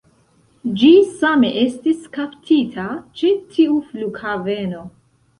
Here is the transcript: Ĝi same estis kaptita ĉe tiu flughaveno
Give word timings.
Ĝi 0.83 0.87
same 1.17 1.49
estis 1.63 1.99
kaptita 2.15 2.85
ĉe 3.19 3.29
tiu 3.57 3.75
flughaveno 3.91 4.81